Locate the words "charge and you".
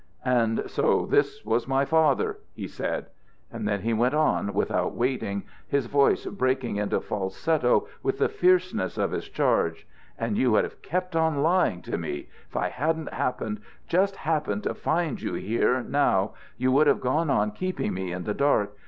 9.29-10.53